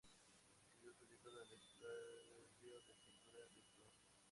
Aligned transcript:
Recibió 0.81 0.95
su 0.95 1.05
título 1.05 1.41
en 1.43 1.51
el 2.33 2.43
estudio 2.45 2.73
de 2.87 2.93
pintura 2.95 3.45
del 3.53 3.63
Prof. 3.75 3.91